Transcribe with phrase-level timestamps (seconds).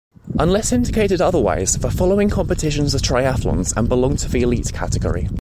[0.39, 5.29] Unless indicated otherwise, the following competitions are triathlons and belong to the "Elite" category.